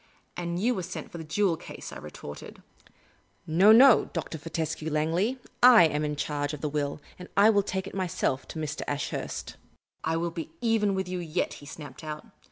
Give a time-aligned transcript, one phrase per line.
[0.35, 2.63] "And you were sent for the jewel case," I retorted."
[3.45, 4.39] No, no, Dr.
[4.39, 8.57] Fortescue Langley;/ am in charge of the will, and I will take it myself to
[8.59, 8.81] Mr.
[8.87, 9.57] Ashurst.""
[10.03, 12.25] I will be even with you yet," he snapped out.